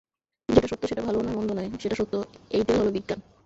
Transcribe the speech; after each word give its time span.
যেটা 0.49 0.67
সত্য 0.67 0.83
সেটা 0.87 1.01
ভালোও 1.01 1.23
নয় 1.23 1.35
মন্দও 1.37 1.55
নয়, 1.55 1.69
সেটা 1.81 1.95
সত্য, 1.99 2.13
এইটেই 2.51 2.77
হল 2.79 2.87
বিজ্ঞান। 2.95 3.19